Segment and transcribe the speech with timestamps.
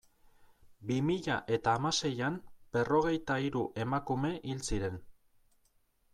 [0.91, 2.39] Bi mila eta hamaseian
[2.77, 4.99] berrogeita hiru emakume hil ziren.